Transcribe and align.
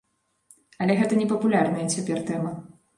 Але 0.81 0.97
гэта 1.03 1.21
непапулярная 1.21 1.87
цяпер 1.93 2.27
тэма. 2.35 2.61